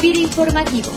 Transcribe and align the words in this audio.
FIRA 0.00 0.18
Informativo. 0.20 0.92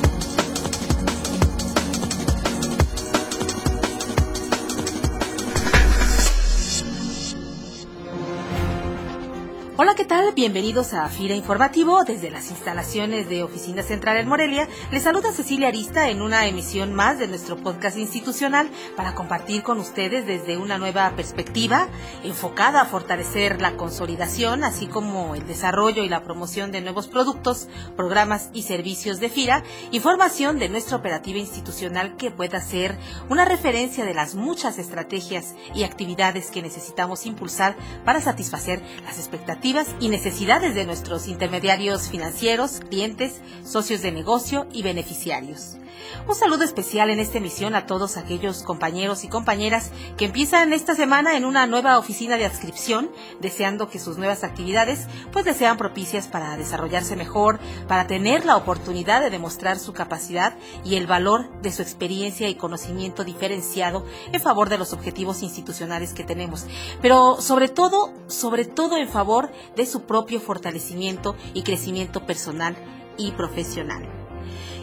¿Qué 9.99 10.05
tal? 10.05 10.31
Bienvenidos 10.33 10.93
a 10.93 11.09
FIRA 11.09 11.35
Informativo 11.35 12.05
desde 12.05 12.31
las 12.31 12.51
instalaciones 12.51 13.27
de 13.27 13.43
Oficina 13.43 13.83
Central 13.83 14.15
en 14.15 14.29
Morelia. 14.29 14.69
Les 14.91 15.03
saluda 15.03 15.33
Cecilia 15.33 15.67
Arista 15.67 16.07
en 16.07 16.21
una 16.21 16.47
emisión 16.47 16.93
más 16.93 17.19
de 17.19 17.27
nuestro 17.27 17.57
podcast 17.57 17.97
institucional 17.97 18.69
para 18.95 19.13
compartir 19.13 19.61
con 19.61 19.77
ustedes 19.77 20.25
desde 20.25 20.55
una 20.55 20.77
nueva 20.77 21.11
perspectiva 21.17 21.89
enfocada 22.23 22.79
a 22.79 22.85
fortalecer 22.85 23.61
la 23.61 23.75
consolidación, 23.75 24.63
así 24.63 24.87
como 24.87 25.35
el 25.35 25.45
desarrollo 25.45 26.01
y 26.01 26.07
la 26.07 26.23
promoción 26.23 26.71
de 26.71 26.79
nuevos 26.79 27.09
productos, 27.09 27.67
programas 27.97 28.51
y 28.53 28.61
servicios 28.61 29.19
de 29.19 29.27
FIRA, 29.27 29.63
información 29.91 30.59
de 30.59 30.69
nuestra 30.69 30.95
operativa 30.95 31.39
institucional 31.39 32.15
que 32.15 32.31
pueda 32.31 32.61
ser 32.61 32.97
una 33.27 33.43
referencia 33.43 34.05
de 34.05 34.13
las 34.13 34.33
muchas 34.33 34.79
estrategias 34.79 35.55
y 35.75 35.83
actividades 35.83 36.51
que 36.51 36.61
necesitamos 36.61 37.25
impulsar 37.25 37.75
para 38.05 38.21
satisfacer 38.21 38.81
las 39.03 39.17
expectativas 39.17 39.88
y 39.99 40.09
necesidades 40.09 40.75
de 40.75 40.85
nuestros 40.85 41.27
intermediarios 41.27 42.09
financieros, 42.09 42.79
clientes, 42.89 43.41
socios 43.63 44.01
de 44.01 44.11
negocio 44.11 44.67
y 44.71 44.83
beneficiarios. 44.83 45.79
Un 46.27 46.35
saludo 46.35 46.63
especial 46.63 47.09
en 47.09 47.19
esta 47.19 47.37
emisión 47.37 47.75
a 47.75 47.85
todos 47.85 48.17
aquellos 48.17 48.63
compañeros 48.63 49.23
y 49.23 49.29
compañeras 49.29 49.91
que 50.17 50.25
empiezan 50.25 50.73
esta 50.73 50.95
semana 50.95 51.35
en 51.35 51.45
una 51.45 51.65
nueva 51.65 51.97
oficina 51.97 52.37
de 52.37 52.45
adscripción, 52.45 53.09
deseando 53.39 53.89
que 53.89 53.99
sus 53.99 54.17
nuevas 54.17 54.43
actividades 54.43 55.07
pues 55.31 55.45
les 55.45 55.57
sean 55.57 55.77
propicias 55.77 56.27
para 56.27 56.55
desarrollarse 56.57 57.15
mejor, 57.15 57.59
para 57.87 58.07
tener 58.07 58.45
la 58.45 58.57
oportunidad 58.57 59.21
de 59.21 59.29
demostrar 59.29 59.79
su 59.79 59.93
capacidad 59.93 60.55
y 60.83 60.95
el 60.95 61.07
valor 61.07 61.49
de 61.61 61.71
su 61.71 61.81
experiencia 61.81 62.47
y 62.47 62.55
conocimiento 62.55 63.23
diferenciado 63.23 64.05
en 64.31 64.41
favor 64.41 64.69
de 64.69 64.77
los 64.77 64.93
objetivos 64.93 65.41
institucionales 65.41 66.13
que 66.13 66.23
tenemos, 66.23 66.65
pero 67.01 67.41
sobre 67.41 67.69
todo, 67.69 68.13
sobre 68.27 68.65
todo 68.65 68.97
en 68.97 69.09
favor 69.09 69.51
de 69.79 69.85
su 69.85 70.01
propio 70.01 70.41
fortalecimiento 70.41 71.37
y 71.53 71.63
crecimiento 71.63 72.25
personal 72.25 72.75
y 73.17 73.31
profesional. 73.31 74.18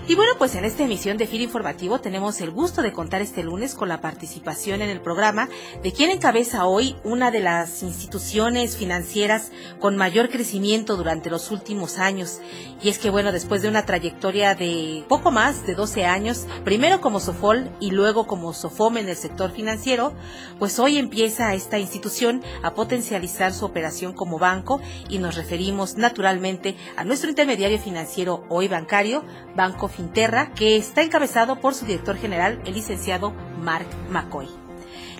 Y 0.08 0.14
bueno, 0.14 0.34
pues 0.38 0.54
en 0.54 0.64
esta 0.64 0.84
emisión 0.84 1.16
de 1.16 1.26
FIR 1.26 1.40
Informativo 1.40 2.00
tenemos 2.00 2.40
el 2.40 2.52
gusto 2.52 2.80
de 2.80 2.92
contar 2.92 3.22
este 3.22 3.42
lunes 3.42 3.74
con 3.74 3.88
la 3.88 4.00
participación 4.00 4.80
en 4.80 4.88
el 4.88 5.00
programa 5.00 5.48
de 5.82 5.90
quien 5.90 6.10
encabeza 6.10 6.66
hoy 6.66 6.94
una 7.02 7.32
de 7.32 7.40
las 7.40 7.82
instituciones 7.82 8.76
financieras 8.76 9.50
con 9.80 9.96
mayor 9.96 10.28
crecimiento 10.28 10.96
durante 10.96 11.28
los 11.28 11.50
últimos 11.50 11.98
años. 11.98 12.40
Y 12.80 12.88
es 12.88 13.00
que 13.00 13.10
bueno, 13.10 13.32
después 13.32 13.62
de 13.62 13.68
una 13.68 13.84
trayectoria 13.84 14.54
de 14.54 15.02
poco 15.08 15.32
más 15.32 15.66
de 15.66 15.74
12 15.74 16.04
años, 16.04 16.46
primero 16.62 17.00
como 17.00 17.18
Sofol 17.18 17.68
y 17.80 17.90
luego 17.90 18.28
como 18.28 18.54
Sofom 18.54 18.98
en 18.98 19.08
el 19.08 19.16
sector 19.16 19.50
financiero, 19.50 20.12
pues 20.60 20.78
hoy 20.78 20.98
empieza 20.98 21.52
esta 21.54 21.80
institución 21.80 22.44
a 22.62 22.74
potencializar 22.74 23.52
su 23.52 23.64
operación 23.64 24.12
como 24.12 24.38
banco 24.38 24.80
y 25.08 25.18
nos 25.18 25.34
referimos 25.34 25.96
naturalmente 25.96 26.76
a 26.96 27.02
nuestro 27.02 27.28
intermediario 27.28 27.80
financiero 27.80 28.44
hoy 28.48 28.68
bancario, 28.68 29.24
Banco 29.56 29.88
Finterra, 29.96 30.52
que 30.54 30.76
está 30.76 31.02
encabezado 31.02 31.60
por 31.60 31.74
su 31.74 31.86
director 31.86 32.16
general, 32.16 32.60
el 32.66 32.74
licenciado 32.74 33.32
Mark 33.58 33.86
McCoy. 34.10 34.46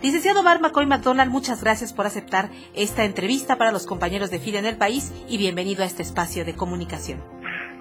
Licenciado 0.02 0.42
Mark 0.42 0.60
McCoy 0.60 0.86
McDonald, 0.86 1.30
muchas 1.30 1.62
gracias 1.64 1.92
por 1.92 2.06
aceptar 2.06 2.50
esta 2.74 3.04
entrevista 3.04 3.56
para 3.56 3.72
los 3.72 3.86
compañeros 3.86 4.30
de 4.30 4.38
FIDE 4.38 4.58
en 4.58 4.66
el 4.66 4.76
país 4.76 5.12
y 5.28 5.38
bienvenido 5.38 5.82
a 5.82 5.86
este 5.86 6.02
espacio 6.02 6.44
de 6.44 6.54
comunicación. 6.54 7.20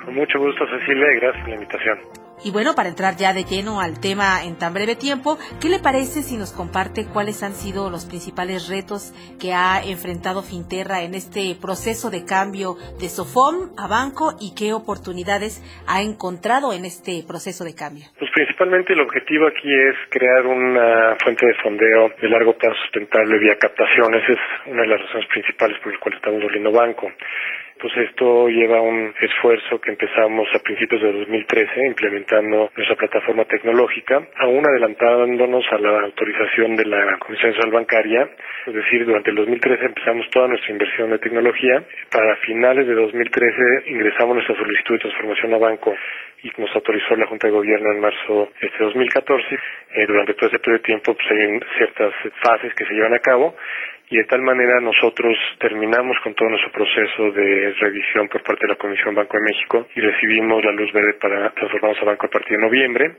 Con 0.05 0.15
mucho 0.15 0.39
gusto, 0.39 0.65
Cecilia, 0.67 1.11
y 1.11 1.19
gracias 1.19 1.41
por 1.41 1.49
la 1.49 1.55
invitación. 1.55 2.24
Y 2.43 2.51
bueno, 2.51 2.75
para 2.75 2.89
entrar 2.89 3.15
ya 3.15 3.33
de 3.33 3.43
lleno 3.43 3.79
al 3.79 3.99
tema 3.99 4.43
en 4.43 4.57
tan 4.59 4.73
breve 4.73 4.95
tiempo, 4.95 5.37
¿qué 5.61 5.69
le 5.69 5.79
parece 5.79 6.21
si 6.21 6.37
nos 6.37 6.51
comparte 6.51 7.05
cuáles 7.05 7.41
han 7.43 7.53
sido 7.53 7.89
los 7.89 8.05
principales 8.05 8.67
retos 8.67 9.13
que 9.39 9.53
ha 9.53 9.81
enfrentado 9.83 10.43
Finterra 10.43 11.01
en 11.03 11.15
este 11.15 11.55
proceso 11.59 12.11
de 12.11 12.25
cambio 12.25 12.75
de 12.99 13.07
Sofom 13.09 13.71
a 13.77 13.87
banco 13.87 14.35
y 14.39 14.53
qué 14.53 14.73
oportunidades 14.73 15.63
ha 15.87 16.01
encontrado 16.01 16.73
en 16.73 16.85
este 16.85 17.23
proceso 17.25 17.63
de 17.63 17.73
cambio? 17.73 18.05
Pues 18.19 18.29
principalmente 18.33 18.93
el 18.93 19.01
objetivo 19.01 19.47
aquí 19.47 19.71
es 19.73 19.95
crear 20.09 20.45
una 20.45 21.15
fuente 21.23 21.45
de 21.45 21.53
fondeo 21.63 22.11
de 22.21 22.29
largo 22.29 22.53
plazo 22.53 22.75
sustentable 22.83 23.39
vía 23.39 23.57
captaciones. 23.57 24.21
Es 24.27 24.71
una 24.71 24.81
de 24.81 24.87
las 24.87 25.01
razones 25.01 25.27
principales 25.29 25.79
por 25.79 25.91
las 25.91 26.01
cuales 26.01 26.17
estamos 26.17 26.43
volviendo 26.43 26.71
banco 26.71 27.11
pues 27.79 27.91
esto 28.09 28.47
lleva 28.47 28.81
un 28.81 29.13
esfuerzo 29.19 29.79
que 29.79 29.91
empezamos 29.91 30.47
a 30.55 30.59
principios 30.59 31.01
de 31.01 31.11
2013 31.11 31.85
implementando 31.85 32.24
nuestra 32.41 32.95
plataforma 32.95 33.45
tecnológica, 33.45 34.27
aún 34.37 34.65
adelantándonos 34.65 35.65
a 35.71 35.77
la 35.77 36.01
autorización 36.01 36.75
de 36.75 36.85
la 36.85 37.17
Comisión 37.19 37.51
Nacional 37.51 37.71
Bancaria, 37.71 38.29
es 38.65 38.73
decir, 38.73 39.05
durante 39.05 39.29
el 39.29 39.35
2013 39.35 39.85
empezamos 39.85 40.29
toda 40.29 40.47
nuestra 40.47 40.71
inversión 40.71 41.11
de 41.11 41.19
tecnología, 41.19 41.83
para 42.11 42.35
finales 42.37 42.87
de 42.87 42.93
2013 42.93 43.91
ingresamos 43.91 44.35
nuestra 44.35 44.55
solicitud 44.55 44.95
de 44.95 44.99
transformación 44.99 45.53
a 45.53 45.57
banco 45.57 45.95
y 46.43 46.51
nos 46.61 46.75
autorizó 46.75 47.15
la 47.15 47.27
Junta 47.27 47.47
de 47.47 47.53
Gobierno 47.53 47.91
en 47.91 47.99
marzo 47.99 48.49
de 48.61 48.67
este 48.67 48.83
2014. 48.83 49.55
Eh, 49.95 50.05
durante 50.07 50.33
todo 50.33 50.49
ese 50.49 50.59
periodo 50.59 50.77
de 50.79 50.85
tiempo 50.85 51.15
pues, 51.15 51.31
hay 51.31 51.59
ciertas 51.77 52.13
fases 52.43 52.73
que 52.75 52.85
se 52.85 52.93
llevan 52.93 53.13
a 53.13 53.19
cabo 53.19 53.55
y 54.09 54.17
de 54.17 54.23
tal 54.25 54.41
manera 54.41 54.79
nosotros 54.79 55.35
terminamos 55.59 56.17
con 56.23 56.33
todo 56.35 56.49
nuestro 56.49 56.71
proceso 56.71 57.31
de 57.31 57.73
revisión 57.79 58.27
por 58.27 58.43
parte 58.43 58.67
de 58.67 58.73
la 58.73 58.77
Comisión 58.77 59.15
Banco 59.15 59.37
de 59.37 59.43
México 59.43 59.87
y 59.95 60.01
recibimos 60.01 60.63
la 60.63 60.71
luz 60.71 60.91
verde 60.93 61.13
para 61.19 61.49
transformarnos 61.51 62.01
a 62.01 62.05
banco 62.05 62.27
a 62.27 62.29
partir 62.29 62.57
de 62.57 62.63
noviembre. 62.63 63.15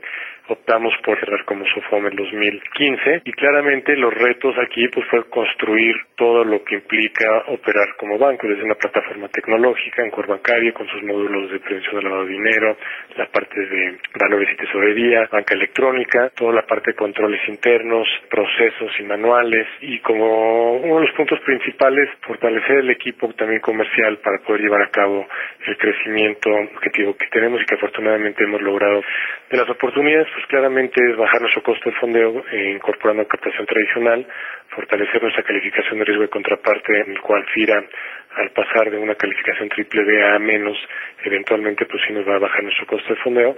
Optamos 0.49 0.93
por 1.03 1.19
cerrar 1.19 1.43
como 1.43 1.65
SOFOM 1.65 2.07
en 2.07 2.15
2015 2.15 3.21
y 3.25 3.31
claramente 3.33 3.97
los 3.97 4.13
retos 4.13 4.55
aquí 4.57 4.87
pues 4.87 5.05
fue 5.07 5.29
construir 5.29 5.93
todo 6.15 6.45
lo 6.45 6.63
que 6.63 6.75
implica 6.75 7.43
operar 7.47 7.95
como 7.97 8.17
banco, 8.17 8.47
desde 8.47 8.63
una 8.63 8.75
plataforma 8.75 9.27
tecnológica 9.27 10.03
en 10.03 10.11
core 10.11 10.29
bancario 10.29 10.73
con 10.73 10.87
sus 10.87 11.03
módulos 11.03 11.51
de 11.51 11.59
prevención 11.59 11.97
de 11.97 12.03
lavado 12.03 12.25
de 12.25 12.31
dinero, 12.31 12.77
la 13.17 13.25
parte 13.25 13.59
de 13.59 13.97
valores 14.17 14.49
y 14.53 14.55
tesorería, 14.55 15.27
banca 15.29 15.53
electrónica, 15.53 16.29
toda 16.29 16.53
la 16.53 16.65
parte 16.65 16.91
de 16.91 16.95
controles 16.95 17.41
internos, 17.49 18.07
procesos 18.29 18.91
y 18.99 19.03
manuales 19.03 19.67
y 19.81 19.99
como 19.99 20.76
uno 20.77 20.95
de 20.99 21.07
los 21.07 21.15
puntos 21.15 21.39
principales, 21.41 22.09
fortalecer 22.21 22.77
el 22.77 22.89
equipo 22.89 23.31
también 23.33 23.59
comercial 23.61 24.17
para 24.17 24.39
poder 24.39 24.61
llevar 24.61 24.81
a 24.81 24.89
cabo 24.89 25.27
el 25.65 25.77
crecimiento 25.77 26.49
objetivo 26.49 27.15
que 27.15 27.27
tenemos 27.27 27.61
y 27.61 27.65
que 27.65 27.75
afortunadamente 27.75 28.43
hemos 28.43 28.61
logrado. 28.61 29.01
De 29.49 29.57
las 29.57 29.69
oportunidades, 29.69 30.27
pues 30.33 30.45
claramente 30.47 31.01
es 31.09 31.17
bajar 31.17 31.41
nuestro 31.41 31.63
costo 31.63 31.89
de 31.89 31.95
fondeo 31.97 32.43
eh, 32.51 32.71
incorporando 32.75 33.27
captación 33.27 33.65
tradicional, 33.65 34.25
fortalecer 34.69 35.21
nuestra 35.21 35.43
calificación 35.43 35.99
de 35.99 36.05
riesgo 36.05 36.23
de 36.23 36.29
contraparte, 36.29 37.01
en 37.01 37.11
el 37.11 37.21
cual 37.21 37.45
FIRA, 37.53 37.83
al 38.37 38.51
pasar 38.51 38.91
de 38.91 38.97
una 38.97 39.15
calificación 39.15 39.69
triple 39.69 40.03
B 40.03 40.23
a 40.23 40.39
menos, 40.39 40.77
eventualmente 41.23 41.85
pues 41.85 42.01
sí 42.07 42.13
nos 42.13 42.27
va 42.27 42.35
a 42.35 42.39
bajar 42.39 42.63
nuestro 42.63 42.85
costo 42.85 43.09
de 43.09 43.21
fondeo 43.21 43.55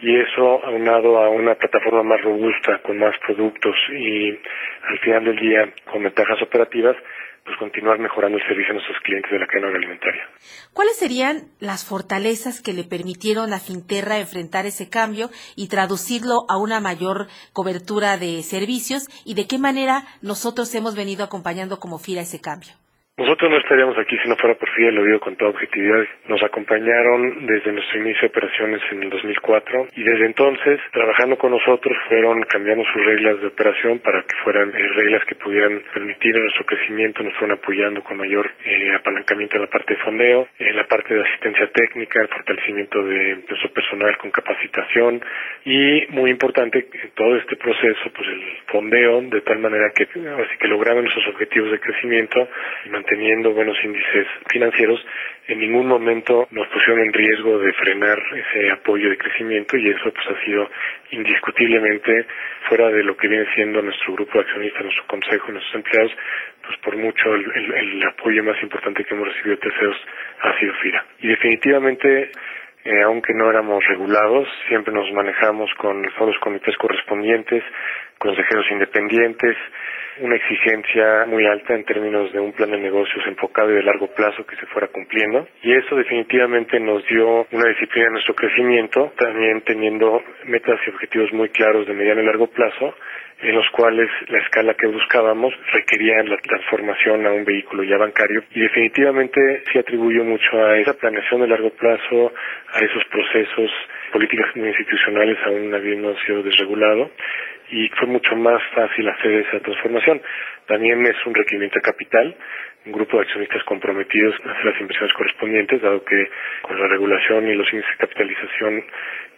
y 0.00 0.16
eso 0.16 0.64
aunado 0.64 1.18
a 1.18 1.28
una 1.28 1.54
plataforma 1.56 2.02
más 2.02 2.22
robusta, 2.22 2.78
con 2.78 2.98
más 2.98 3.14
productos 3.26 3.74
y 3.92 4.30
al 4.30 4.98
final 5.00 5.24
del 5.24 5.36
día 5.36 5.72
con 5.90 6.02
ventajas 6.02 6.40
operativas, 6.42 6.96
pues 7.44 7.56
continuar 7.58 7.98
mejorando 7.98 8.38
el 8.38 8.46
servicio 8.46 8.70
a 8.70 8.74
nuestros 8.74 8.98
clientes 9.02 9.30
de 9.30 9.38
la 9.38 9.46
cadena 9.46 9.68
agroalimentaria. 9.68 10.28
¿Cuáles 10.72 10.96
serían 10.96 11.48
las 11.58 11.88
fortalezas 11.88 12.62
que 12.62 12.72
le 12.72 12.84
permitieron 12.84 13.52
a 13.52 13.58
Finterra 13.58 14.18
enfrentar 14.18 14.66
ese 14.66 14.88
cambio 14.88 15.30
y 15.56 15.68
traducirlo 15.68 16.44
a 16.48 16.58
una 16.58 16.80
mayor 16.80 17.26
cobertura 17.52 18.18
de 18.18 18.42
servicios 18.42 19.08
y 19.24 19.34
de 19.34 19.46
qué 19.48 19.58
manera 19.58 20.04
nosotros 20.22 20.72
hemos 20.74 20.94
venido 20.94 21.24
acompañando 21.24 21.78
como 21.78 21.98
FIRA 21.98 22.22
ese 22.22 22.40
cambio? 22.40 22.79
Nosotros 23.20 23.50
no 23.50 23.58
estaríamos 23.58 23.98
aquí 23.98 24.16
si 24.16 24.30
no 24.30 24.36
fuera 24.36 24.54
por 24.54 24.70
FIA, 24.70 24.92
lo 24.92 25.04
digo 25.04 25.20
con 25.20 25.36
toda 25.36 25.50
objetividad. 25.50 26.06
Nos 26.26 26.42
acompañaron 26.42 27.44
desde 27.44 27.70
nuestro 27.70 28.00
inicio 28.00 28.22
de 28.22 28.26
operaciones 28.28 28.80
en 28.90 29.02
el 29.02 29.10
2004 29.10 29.88
y 29.94 30.02
desde 30.02 30.24
entonces, 30.24 30.80
trabajando 30.90 31.36
con 31.36 31.50
nosotros, 31.50 31.94
fueron 32.08 32.40
cambiando 32.44 32.82
sus 32.82 33.04
reglas 33.04 33.38
de 33.42 33.48
operación 33.48 33.98
para 33.98 34.22
que 34.22 34.34
fueran 34.42 34.70
eh, 34.70 34.88
reglas 34.96 35.22
que 35.26 35.34
pudieran 35.34 35.82
permitir 35.92 36.34
nuestro 36.34 36.64
crecimiento, 36.64 37.22
nos 37.22 37.34
fueron 37.34 37.58
apoyando 37.58 38.02
con 38.02 38.16
mayor 38.16 38.50
eh, 38.64 38.94
apalancamiento 38.94 39.56
en 39.56 39.62
la 39.64 39.68
parte 39.68 39.92
de 39.92 40.00
fondeo, 40.00 40.48
en 40.58 40.76
la 40.76 40.84
parte 40.84 41.12
de 41.12 41.20
asistencia 41.20 41.66
técnica, 41.74 42.22
el 42.22 42.28
fortalecimiento 42.28 43.02
de 43.04 43.36
nuestro 43.46 43.70
personal 43.74 44.16
con 44.16 44.30
capacitación 44.30 45.20
y, 45.66 46.06
muy 46.08 46.30
importante, 46.30 46.86
todo 47.14 47.36
este 47.36 47.56
proceso, 47.56 48.00
pues 48.16 48.28
el 48.28 48.42
fondeo, 48.68 49.20
de 49.20 49.42
tal 49.42 49.58
manera 49.58 49.90
que 49.94 50.04
así 50.04 50.56
que 50.58 50.68
lograron 50.68 51.04
nuestros 51.04 51.26
objetivos 51.34 51.70
de 51.70 51.80
crecimiento 51.80 52.48
y 52.86 52.88
teniendo 53.10 53.52
buenos 53.52 53.76
índices 53.82 54.26
financieros, 54.48 55.04
en 55.48 55.58
ningún 55.58 55.88
momento 55.88 56.46
nos 56.52 56.68
pusieron 56.68 57.00
en 57.00 57.12
riesgo 57.12 57.58
de 57.58 57.72
frenar 57.72 58.18
ese 58.36 58.70
apoyo 58.70 59.10
de 59.10 59.18
crecimiento 59.18 59.76
y 59.76 59.90
eso 59.90 60.12
pues 60.12 60.26
ha 60.28 60.44
sido 60.44 60.70
indiscutiblemente 61.10 62.24
fuera 62.68 62.88
de 62.88 63.02
lo 63.02 63.16
que 63.16 63.26
viene 63.26 63.46
siendo 63.54 63.82
nuestro 63.82 64.14
grupo 64.14 64.34
de 64.34 64.44
accionistas, 64.44 64.84
nuestro 64.84 65.06
consejo, 65.08 65.50
nuestros 65.50 65.74
empleados, 65.74 66.12
pues 66.64 66.78
por 66.78 66.96
mucho 66.96 67.34
el, 67.34 68.02
apoyo 68.04 68.44
más 68.44 68.62
importante 68.62 69.04
que 69.04 69.14
hemos 69.14 69.26
recibido 69.26 69.56
de 69.56 69.62
terceros 69.62 69.96
ha 70.42 70.58
sido 70.60 70.72
FIRA. 70.74 71.04
Y 71.18 71.28
definitivamente 71.28 72.30
eh, 72.84 73.02
aunque 73.02 73.34
no 73.34 73.50
éramos 73.50 73.84
regulados, 73.86 74.48
siempre 74.68 74.94
nos 74.94 75.10
manejamos 75.12 75.68
con 75.74 76.02
todos 76.16 76.28
los 76.28 76.38
comités 76.38 76.76
correspondientes, 76.78 77.62
consejeros 78.18 78.70
independientes, 78.70 79.56
una 80.20 80.36
exigencia 80.36 81.24
muy 81.26 81.46
alta 81.46 81.74
en 81.74 81.84
términos 81.84 82.32
de 82.32 82.40
un 82.40 82.52
plan 82.52 82.70
de 82.70 82.78
negocios 82.78 83.26
enfocado 83.26 83.70
y 83.70 83.74
de 83.74 83.82
largo 83.82 84.08
plazo 84.08 84.44
que 84.46 84.56
se 84.56 84.66
fuera 84.66 84.88
cumpliendo. 84.88 85.46
Y 85.62 85.72
eso 85.72 85.96
definitivamente 85.96 86.78
nos 86.78 87.04
dio 87.06 87.46
una 87.50 87.68
disciplina 87.68 88.08
en 88.08 88.12
nuestro 88.14 88.34
crecimiento, 88.34 89.12
también 89.16 89.62
teniendo 89.62 90.22
metas 90.44 90.78
y 90.86 90.90
objetivos 90.90 91.32
muy 91.32 91.48
claros 91.48 91.86
de 91.86 91.94
mediano 91.94 92.22
y 92.22 92.26
largo 92.26 92.48
plazo, 92.48 92.94
en 93.42 93.54
los 93.54 93.68
cuales 93.70 94.08
la 94.28 94.38
escala 94.38 94.74
que 94.74 94.86
buscábamos 94.86 95.54
requería 95.72 96.22
la 96.24 96.36
transformación 96.36 97.26
a 97.26 97.32
un 97.32 97.44
vehículo 97.44 97.82
ya 97.82 97.96
bancario 97.96 98.42
y 98.50 98.60
definitivamente 98.60 99.62
se 99.72 99.78
atribuyó 99.78 100.24
mucho 100.24 100.62
a 100.62 100.78
esa 100.78 100.92
planeación 100.94 101.40
de 101.40 101.48
largo 101.48 101.70
plazo, 101.70 102.32
a 102.72 102.78
esos 102.80 103.02
procesos, 103.06 103.70
políticas 104.12 104.54
institucionales 104.54 105.38
aún 105.46 105.74
habiendo 105.74 106.14
sido 106.18 106.42
desregulado 106.42 107.10
y 107.70 107.88
fue 107.98 108.08
mucho 108.08 108.36
más 108.36 108.60
fácil 108.74 109.08
hacer 109.08 109.32
esa 109.46 109.60
transformación. 109.60 110.20
También 110.66 111.04
es 111.06 111.16
un 111.26 111.34
requerimiento 111.34 111.76
de 111.76 111.82
capital, 111.82 112.36
un 112.86 112.92
grupo 112.92 113.16
de 113.16 113.24
accionistas 113.24 113.62
comprometidos 113.64 114.34
a 114.44 114.52
hacer 114.52 114.64
las 114.64 114.80
inversiones 114.80 115.14
correspondientes, 115.14 115.82
dado 115.82 116.04
que 116.04 116.30
con 116.62 116.80
la 116.80 116.88
regulación 116.88 117.48
y 117.48 117.54
los 117.54 117.70
índices 117.72 117.92
de 117.92 118.06
capitalización 118.06 118.84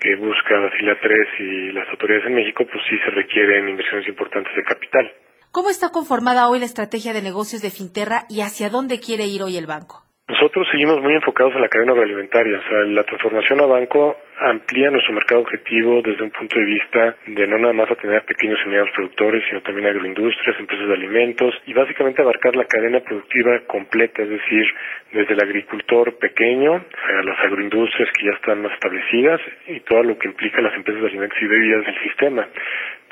que 0.01 0.17
busca 0.17 0.59
la 0.59 0.71
FILA 0.71 0.99
3 1.01 1.29
y 1.41 1.73
las 1.73 1.89
autoridades 1.89 2.27
en 2.27 2.35
México, 2.35 2.65
pues 2.71 2.83
sí 2.89 2.99
se 2.99 3.11
requieren 3.11 3.69
inversiones 3.69 4.09
importantes 4.09 4.55
de 4.55 4.63
capital. 4.65 5.13
¿Cómo 5.51 5.69
está 5.69 5.91
conformada 5.91 6.49
hoy 6.49 6.61
la 6.61 6.65
estrategia 6.65 7.13
de 7.13 7.21
negocios 7.21 7.61
de 7.61 7.71
Finterra 7.71 8.25
y 8.31 8.41
hacia 8.41 8.71
dónde 8.71 9.01
quiere 9.01 9.27
ir 9.27 9.43
hoy 9.43 9.59
el 9.59 9.67
banco? 9.67 10.12
Nosotros 10.33 10.67
seguimos 10.71 11.03
muy 11.03 11.13
enfocados 11.13 11.55
en 11.55 11.61
la 11.61 11.69
cadena 11.69 11.93
agroalimentaria. 11.93 12.59
O 12.59 12.63
sea, 12.63 12.79
la 12.87 13.05
transformación 13.05 13.61
a 13.61 13.67
banco 13.67 14.17
amplía 14.41 14.91
nuestro 14.91 15.13
mercado 15.13 15.43
objetivo 15.43 16.01
desde 16.01 16.25
un 16.25 16.31
punto 16.31 16.59
de 16.59 16.65
vista 16.65 17.17
de 17.27 17.47
no 17.47 17.59
nada 17.59 17.75
más 17.75 17.91
atender 17.91 18.25
pequeños 18.25 18.59
y 18.65 18.69
medianos 18.69 18.91
productores, 18.95 19.45
sino 19.47 19.61
también 19.61 19.89
agroindustrias, 19.89 20.59
empresas 20.59 20.89
de 20.89 20.95
alimentos 20.95 21.55
y 21.67 21.75
básicamente 21.75 22.23
abarcar 22.23 22.57
la 22.57 22.65
cadena 22.65 23.01
productiva 23.01 23.61
completa, 23.67 24.23
es 24.23 24.31
decir, 24.31 24.65
desde 25.13 25.35
el 25.35 25.41
agricultor 25.43 26.17
pequeño 26.17 26.77
a 26.77 27.23
las 27.23 27.39
agroindustrias 27.41 28.11
que 28.13 28.25
ya 28.25 28.33
están 28.33 28.63
más 28.63 28.73
establecidas 28.73 29.41
y 29.69 29.81
todo 29.81 30.03
lo 30.03 30.19
que 30.19 30.29
implica 30.29 30.63
las 30.63 30.75
empresas 30.75 31.03
de 31.03 31.09
alimentos 31.09 31.39
y 31.43 31.47
bebidas 31.47 31.85
del 31.85 32.03
sistema. 32.05 32.49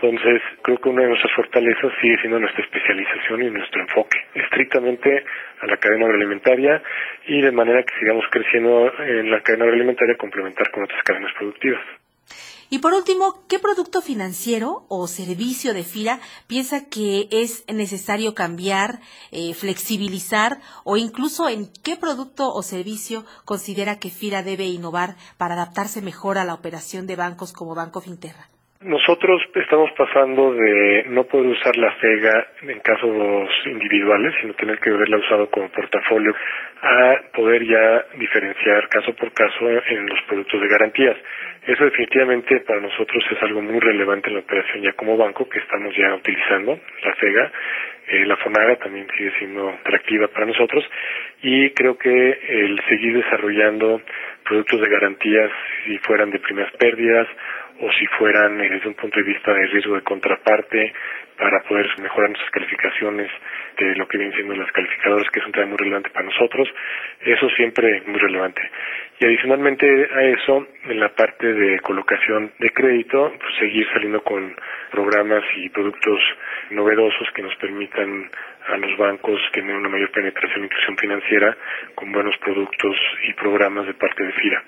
Entonces, 0.02 0.40
creo 0.62 0.78
que 0.78 0.88
una 0.88 1.02
de 1.02 1.08
nuestras 1.08 1.32
fortalezas 1.36 1.92
sigue 2.00 2.16
siendo 2.20 2.40
nuestra 2.40 2.64
especialización 2.64 3.42
y 3.42 3.50
nuestro 3.50 3.82
enfoque, 3.82 4.18
estrictamente 4.34 5.24
a 5.60 5.66
la 5.66 5.76
cadena 5.76 6.06
agroalimentaria 6.06 6.82
y 7.26 7.42
de 7.42 7.52
manera 7.52 7.82
que 7.82 7.98
sigamos 7.98 8.24
creciendo 8.30 8.90
en 8.98 9.30
la 9.30 9.42
cadena 9.42 9.64
agroalimentaria 9.64 10.16
complementar 10.16 10.70
con 10.70 10.84
otras 10.84 11.02
cadenas 11.02 11.32
productivas. 11.36 11.82
Y 12.70 12.78
por 12.78 12.94
último, 12.94 13.44
¿qué 13.46 13.58
producto 13.58 14.00
financiero 14.00 14.86
o 14.88 15.06
servicio 15.06 15.74
de 15.74 15.82
FIRA 15.82 16.20
piensa 16.46 16.88
que 16.88 17.28
es 17.30 17.64
necesario 17.70 18.34
cambiar, 18.34 19.00
eh, 19.32 19.52
flexibilizar 19.52 20.60
o 20.84 20.96
incluso 20.96 21.48
en 21.50 21.66
qué 21.84 21.96
producto 21.96 22.48
o 22.54 22.62
servicio 22.62 23.26
considera 23.44 23.98
que 23.98 24.08
FIRA 24.08 24.42
debe 24.42 24.64
innovar 24.64 25.16
para 25.36 25.54
adaptarse 25.54 26.00
mejor 26.00 26.38
a 26.38 26.44
la 26.44 26.54
operación 26.54 27.06
de 27.06 27.16
bancos 27.16 27.52
como 27.52 27.74
Banco 27.74 28.00
Finterra? 28.00 28.48
Nosotros 28.82 29.42
estamos 29.56 29.90
pasando 29.92 30.54
de 30.54 31.04
no 31.08 31.24
poder 31.24 31.48
usar 31.48 31.76
la 31.76 31.92
FEGA 31.96 32.46
en 32.62 32.80
casos 32.80 33.50
individuales, 33.66 34.32
sino 34.40 34.54
tener 34.54 34.78
que 34.78 34.88
haberla 34.88 35.18
usado 35.18 35.50
como 35.50 35.68
portafolio, 35.68 36.34
a 36.80 37.16
poder 37.34 37.62
ya 37.66 38.06
diferenciar 38.16 38.88
caso 38.88 39.14
por 39.16 39.34
caso 39.34 39.68
en 39.68 40.06
los 40.06 40.18
productos 40.22 40.62
de 40.62 40.68
garantías. 40.68 41.14
Eso 41.66 41.84
definitivamente 41.84 42.60
para 42.60 42.80
nosotros 42.80 43.22
es 43.30 43.42
algo 43.42 43.60
muy 43.60 43.80
relevante 43.80 44.28
en 44.28 44.36
la 44.36 44.40
operación 44.40 44.82
ya 44.82 44.92
como 44.94 45.18
banco 45.18 45.46
que 45.46 45.58
estamos 45.58 45.94
ya 45.94 46.14
utilizando, 46.14 46.80
la 47.04 47.14
FEGA. 47.16 47.52
Eh, 48.08 48.24
la 48.24 48.36
FONAGA 48.38 48.76
también 48.76 49.06
sigue 49.14 49.30
siendo 49.38 49.68
atractiva 49.68 50.28
para 50.28 50.46
nosotros 50.46 50.82
y 51.42 51.68
creo 51.72 51.98
que 51.98 52.08
el 52.48 52.80
seguir 52.88 53.12
desarrollando 53.12 54.00
productos 54.42 54.80
de 54.80 54.88
garantías 54.88 55.50
si 55.84 55.98
fueran 55.98 56.30
de 56.30 56.38
primeras 56.38 56.72
pérdidas 56.72 57.28
o 57.80 57.92
si 57.92 58.06
fueran 58.18 58.60
eh, 58.60 58.68
desde 58.68 58.88
un 58.88 58.94
punto 58.94 59.18
de 59.18 59.26
vista 59.26 59.52
de 59.52 59.66
riesgo 59.66 59.94
de 59.94 60.02
contraparte 60.02 60.92
para 61.36 61.62
poder 61.62 61.86
mejorar 62.02 62.28
nuestras 62.28 62.50
calificaciones 62.50 63.30
de 63.78 63.96
lo 63.96 64.06
que 64.06 64.18
vienen 64.18 64.36
siendo 64.36 64.54
las 64.54 64.70
calificadoras, 64.72 65.30
que 65.30 65.40
es 65.40 65.46
un 65.46 65.52
tema 65.52 65.66
muy 65.66 65.78
relevante 65.78 66.10
para 66.10 66.26
nosotros. 66.26 66.68
Eso 67.24 67.48
siempre 67.56 67.96
es 67.96 68.06
muy 68.06 68.20
relevante. 68.20 68.60
Y 69.18 69.24
adicionalmente 69.24 69.86
a 69.86 70.22
eso, 70.24 70.66
en 70.84 71.00
la 71.00 71.08
parte 71.08 71.52
de 71.52 71.80
colocación 71.80 72.52
de 72.58 72.70
crédito, 72.70 73.32
pues 73.40 73.54
seguir 73.58 73.86
saliendo 73.92 74.22
con 74.22 74.54
programas 74.90 75.42
y 75.56 75.70
productos 75.70 76.20
novedosos 76.70 77.28
que 77.34 77.42
nos 77.42 77.56
permitan 77.56 78.30
a 78.68 78.76
los 78.76 78.96
bancos 78.98 79.40
tener 79.52 79.74
una 79.74 79.88
mayor 79.88 80.10
penetración 80.10 80.62
e 80.62 80.66
inclusión 80.66 80.96
financiera 80.98 81.56
con 81.94 82.12
buenos 82.12 82.36
productos 82.38 82.96
y 83.28 83.32
programas 83.32 83.86
de 83.86 83.94
parte 83.94 84.24
de 84.24 84.32
FIRA. 84.32 84.62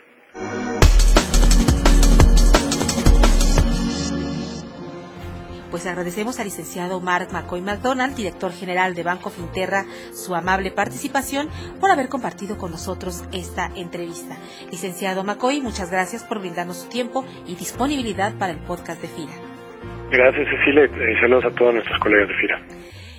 Pues 5.73 5.87
agradecemos 5.87 6.39
al 6.39 6.45
licenciado 6.45 7.01
Mark 7.01 7.29
McCoy 7.33 7.63
McDonald, 7.63 8.15
director 8.15 8.53
general 8.53 8.95
de 8.95 9.05
Banco 9.05 9.31
Finterra, 9.31 9.87
su 10.13 10.35
amable 10.35 10.71
participación 10.71 11.49
por 11.81 11.91
haber 11.91 12.11
compartido 12.11 12.59
con 12.59 12.73
nosotros 12.73 13.25
esta 13.33 13.71
entrevista. 13.75 14.37
Licenciado 14.71 15.25
McCoy, 15.25 15.63
muchas 15.63 15.91
gracias 15.91 16.25
por 16.25 16.41
brindarnos 16.41 16.83
su 16.83 16.91
tiempo 16.91 17.25
y 17.47 17.55
disponibilidad 17.55 18.35
para 18.35 18.53
el 18.53 18.59
podcast 18.59 19.01
de 19.01 19.09
FIRA. 19.09 19.33
Gracias, 20.11 20.47
Cecilia, 20.51 20.85
y 20.85 21.21
saludos 21.23 21.47
a 21.47 21.55
todos 21.55 21.73
nuestros 21.73 21.99
colegas 22.01 22.29
de 22.29 22.35
FIRA. 22.35 22.63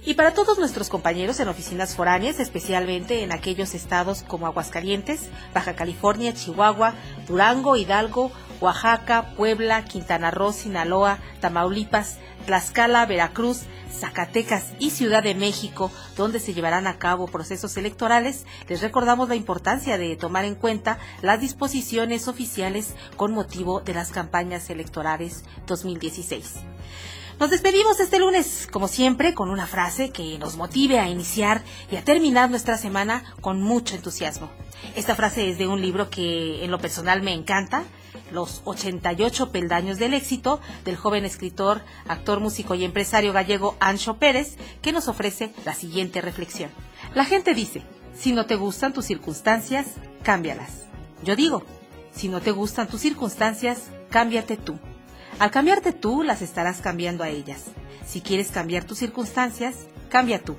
Y 0.06 0.16
para 0.16 0.34
todos 0.34 0.60
nuestros 0.60 0.90
compañeros 0.90 1.40
en 1.40 1.48
oficinas 1.48 1.96
foráneas, 1.96 2.42
especialmente 2.42 3.24
en 3.24 3.32
aquellos 3.32 3.74
estados 3.74 4.24
como 4.24 4.48
Aguascalientes, 4.48 5.30
Baja 5.54 5.76
California, 5.76 6.34
Chihuahua, 6.34 6.94
Durango, 7.26 7.78
Hidalgo, 7.78 8.30
Oaxaca, 8.60 9.34
Puebla, 9.38 9.86
Quintana 9.86 10.30
Roo, 10.30 10.52
Sinaloa, 10.52 11.20
Tamaulipas, 11.40 12.18
Tlaxcala, 12.46 13.06
Veracruz, 13.06 13.62
Zacatecas 13.94 14.74
y 14.78 14.90
Ciudad 14.90 15.24
de 15.24 15.36
México, 15.36 15.90
donde 16.18 16.42
se 16.42 16.54
llevarán 16.54 16.86
a 16.88 16.98
cabo 16.98 17.28
procesos 17.28 17.78
electorales, 17.78 18.46
les 18.68 18.82
recordamos 18.82 19.30
la 19.30 19.36
importancia 19.36 19.98
de 19.98 20.18
tomar 20.18 20.44
en 20.44 20.56
cuenta 20.56 21.00
las 21.22 21.40
disposiciones 21.40 22.28
oficiales 22.28 22.96
con 23.16 23.32
motivo 23.32 23.80
de 23.80 23.94
las 23.94 24.12
campañas 24.12 24.70
electorales 24.70 25.46
2016. 25.66 26.56
Nos 27.40 27.50
despedimos 27.50 28.00
este 28.00 28.20
lunes, 28.20 28.68
como 28.72 28.88
siempre, 28.88 29.34
con 29.34 29.50
una 29.50 29.66
frase 29.66 30.12
que 30.12 30.38
nos 30.38 30.56
motive 30.56 31.00
a 31.00 31.10
iniciar 31.10 31.64
y 31.92 31.96
a 31.96 32.04
terminar 32.04 32.50
nuestra 32.50 32.78
semana 32.78 33.24
con 33.42 33.62
mucho 33.62 33.96
entusiasmo. 33.96 34.50
Esta 34.96 35.16
frase 35.16 35.50
es 35.50 35.58
de 35.58 35.68
un 35.68 35.82
libro 35.82 36.10
que 36.10 36.64
en 36.64 36.72
lo 36.72 36.80
personal 36.80 37.22
me 37.22 37.34
encanta, 37.34 37.84
Los 38.32 38.62
88 38.66 39.52
peldaños 39.52 39.98
del 39.98 40.14
éxito, 40.14 40.60
del 40.86 40.96
joven 40.96 41.26
escritor, 41.26 41.82
actor, 42.08 42.40
músico 42.40 42.74
y 42.76 42.84
empresario 42.84 43.34
gallego 43.34 43.76
Ancho 43.80 44.18
Pérez, 44.18 44.56
que 44.82 44.92
nos 44.92 45.08
ofrece 45.08 45.54
la 45.66 45.74
siguiente 45.74 46.22
reflexión. 46.22 46.72
La 47.14 47.26
gente 47.26 47.54
dice, 47.54 47.84
si 48.16 48.32
no 48.32 48.46
te 48.46 48.56
gustan 48.56 48.94
tus 48.94 49.06
circunstancias, 49.06 49.88
cámbialas. 50.24 50.86
Yo 51.24 51.36
digo, 51.36 51.64
si 52.12 52.28
no 52.28 52.42
te 52.42 52.52
gustan 52.52 52.88
tus 52.88 53.02
circunstancias, 53.02 53.90
cámbiate 54.10 54.58
tú. 54.58 54.80
Al 55.40 55.52
cambiarte 55.52 55.92
tú, 55.92 56.24
las 56.24 56.42
estarás 56.42 56.82
cambiando 56.82 57.24
a 57.24 57.30
ellas. 57.30 57.66
Si 58.06 58.22
quieres 58.22 58.52
cambiar 58.52 58.84
tus 58.84 59.00
circunstancias, 59.00 59.88
cambia 60.10 60.42
tú. 60.42 60.58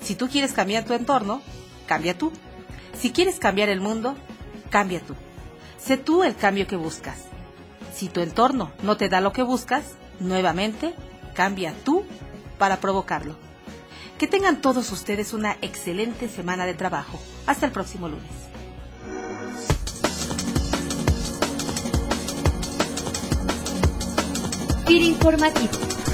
Si 0.00 0.14
tú 0.14 0.28
quieres 0.28 0.52
cambiar 0.52 0.84
tu 0.84 0.94
entorno, 0.94 1.42
cambia 1.86 2.16
tú. 2.16 2.32
Si 2.98 3.12
quieres 3.12 3.38
cambiar 3.38 3.68
el 3.68 3.80
mundo, 3.80 4.16
cambia 4.70 5.00
tú. 5.00 5.14
Sé 5.78 5.96
tú 5.96 6.24
el 6.24 6.34
cambio 6.34 6.66
que 6.66 6.76
buscas. 6.76 7.18
Si 7.94 8.08
tu 8.08 8.20
entorno 8.20 8.72
no 8.82 8.96
te 8.96 9.08
da 9.08 9.20
lo 9.20 9.32
que 9.32 9.42
buscas, 9.42 9.84
nuevamente, 10.18 10.94
cambia 11.34 11.74
tú 11.84 12.04
para 12.58 12.78
provocarlo. 12.78 13.36
Que 14.18 14.26
tengan 14.26 14.60
todos 14.62 14.90
ustedes 14.92 15.34
una 15.34 15.56
excelente 15.60 16.28
semana 16.28 16.64
de 16.64 16.74
trabajo. 16.74 17.20
Hasta 17.46 17.66
el 17.66 17.72
próximo 17.72 18.08
lunes. 18.08 18.30
Informativo 24.94 26.05